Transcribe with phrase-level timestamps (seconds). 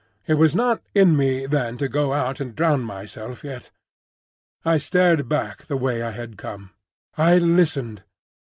[0.25, 3.69] It was not in me then to go out and drown myself yet.
[4.65, 6.71] I stared back the way I had come.
[7.19, 8.01] I listened.